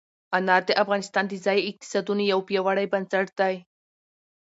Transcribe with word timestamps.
انار 0.37 0.61
د 0.69 0.71
افغانستان 0.83 1.25
د 1.27 1.33
ځایي 1.45 1.61
اقتصادونو 1.69 2.23
یو 2.31 2.39
پیاوړی 2.47 2.87
بنسټ 2.93 3.27
دی. 3.39 3.55